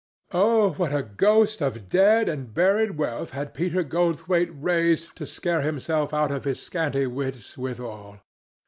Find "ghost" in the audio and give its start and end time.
1.03-1.61